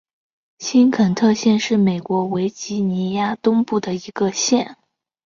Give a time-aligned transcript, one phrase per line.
[0.57, 4.75] 新肯特县是美国维吉尼亚州东部的一个县。